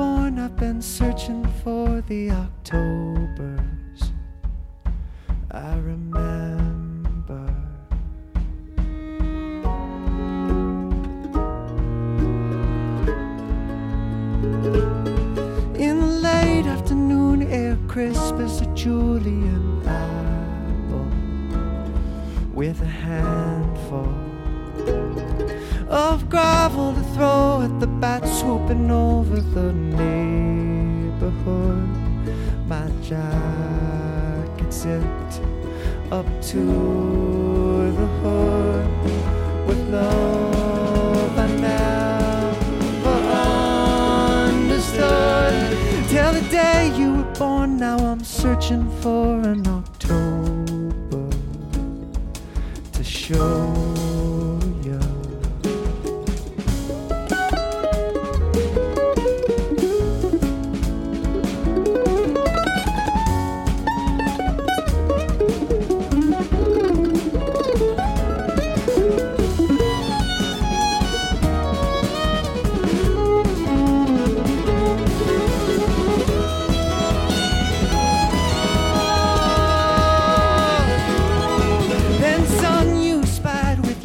born, 0.00 0.38
I've 0.38 0.56
been 0.56 0.80
searching 0.80 1.44
for 1.62 2.00
the 2.08 2.30
Octobers. 2.30 4.00
I 5.50 5.74
remember. 5.90 7.44
In 15.76 16.00
the 16.00 16.12
late 16.28 16.64
afternoon 16.64 17.42
air, 17.42 17.76
crisp 17.86 18.36
as 18.36 18.62
a 18.62 18.66
Julian 18.74 19.86
apple, 19.86 21.10
with 22.54 22.80
a 22.80 22.86
handful 22.86 24.14
of 25.90 26.30
gravel 26.30 26.94
to 26.94 27.02
throw 27.14 27.62
at 27.62 27.80
the 27.80 27.86
bat 27.86 28.24
swooping 28.26 28.90
over 28.92 29.40
the 29.40 29.72
neighborhood. 29.72 31.18
My 32.68 32.88
jacket 33.02 34.72
zipped 34.72 35.40
up 36.12 36.26
to 36.42 36.64
the 37.98 38.06
hood 38.22 38.86
with 39.66 39.80
love 39.90 41.38
I 41.38 41.46
never 41.56 43.16
understood. 44.60 45.76
Till 46.08 46.32
the 46.32 46.42
day 46.50 46.92
you 46.96 47.14
were 47.16 47.32
born, 47.34 47.76
now 47.78 47.98
I'm 47.98 48.22
searching 48.22 48.88
for 49.00 49.40
an 49.40 49.66
October 49.66 51.30
to 52.92 53.02
show 53.02 54.09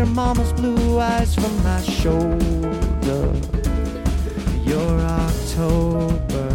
your 0.00 0.08
mama's 0.14 0.50
blue 0.54 0.98
eyes 0.98 1.34
from 1.34 1.54
my 1.62 1.82
shoulder. 1.82 3.22
Your 4.64 4.98
October. 4.98 6.48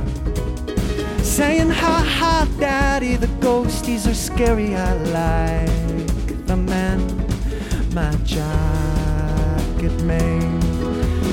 Saying, 1.22 1.70
ha 1.70 1.96
ha, 2.18 2.48
daddy, 2.60 3.18
the 3.18 3.28
ghosties 3.46 4.10
are 4.10 4.16
scary. 4.16 4.76
I 4.76 4.94
like 5.20 6.48
the 6.48 6.58
man 6.58 7.00
My 7.94 8.12
jacket 8.24 9.96
may 10.02 10.40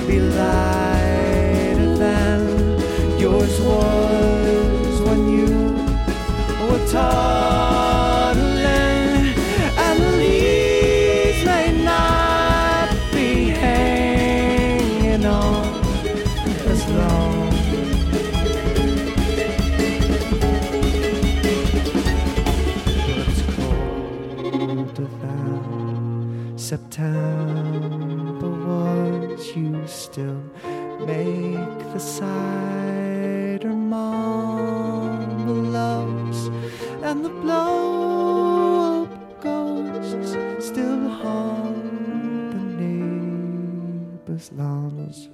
be 0.07 0.21
lighter 0.21 0.62
September 26.73 28.49
was. 28.49 29.55
You 29.55 29.87
still 29.87 30.43
make 31.05 31.79
the 31.93 31.99
cider 31.99 33.75
marmalades 33.93 35.21
and 37.03 37.23
the 37.27 37.29
blow 37.29 39.03
up 39.03 39.43
ghosts 39.43 40.33
still 40.67 41.11
haunt 41.11 42.53
the 42.53 42.61
neighbors' 42.81 44.51
lawns. 44.53 45.29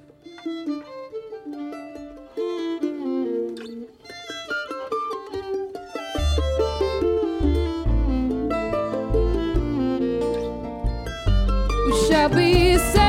Shall 12.09 12.27
be 12.27 12.75
saved 12.75 13.08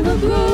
the 0.10 0.18
glow 0.18 0.49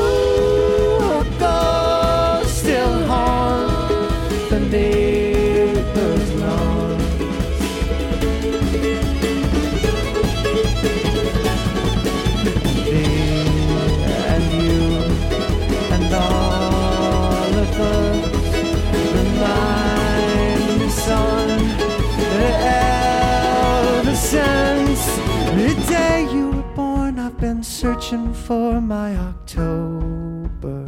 searching 28.06 28.32
for 28.32 28.80
my 28.80 29.16
Octobers. 29.16 30.84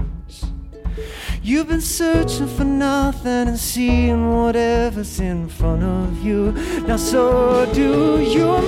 You've 1.43 1.67
been 1.67 1.81
searching 1.81 2.47
for 2.47 2.63
nothing 2.63 3.49
and 3.49 3.59
seeing 3.59 4.31
whatever's 4.31 5.19
in 5.19 5.49
front 5.49 5.83
of 5.83 6.25
you. 6.25 6.53
Now, 6.87 6.97
so 6.97 7.69
do 7.75 8.21
your 8.21 8.63